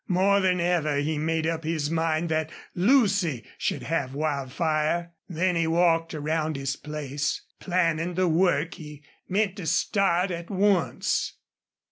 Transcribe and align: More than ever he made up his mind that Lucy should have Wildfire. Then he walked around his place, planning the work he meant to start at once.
More 0.07 0.39
than 0.39 0.59
ever 0.59 0.95
he 0.95 1.19
made 1.19 1.45
up 1.45 1.63
his 1.63 1.91
mind 1.91 2.29
that 2.29 2.51
Lucy 2.73 3.43
should 3.59 3.83
have 3.83 4.15
Wildfire. 4.15 5.11
Then 5.29 5.55
he 5.55 5.67
walked 5.67 6.15
around 6.15 6.55
his 6.55 6.75
place, 6.75 7.43
planning 7.59 8.15
the 8.15 8.27
work 8.27 8.73
he 8.73 9.03
meant 9.29 9.57
to 9.57 9.67
start 9.67 10.31
at 10.31 10.49
once. 10.49 11.33